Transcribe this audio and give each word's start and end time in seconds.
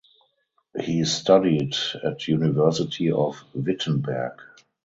He 0.81 1.03
studied 1.03 1.75
at 2.03 2.27
University 2.27 3.11
of 3.11 3.43
Wittenberg. 3.53 4.33